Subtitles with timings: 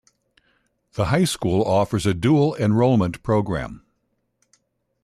[0.93, 3.85] The high school offers a Dual Enrollment program.